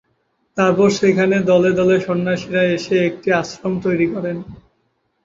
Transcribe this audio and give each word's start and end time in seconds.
তারপর 0.57 0.87
সেখানে 0.99 1.35
দলে 1.51 1.71
দলে 1.79 1.95
সন্ন্যাসীরা 1.99 2.63
এসে 2.75 2.95
একটি 3.09 3.29
আশ্রম 3.41 3.73
তৈরি 3.85 4.07
করেন। 4.13 4.37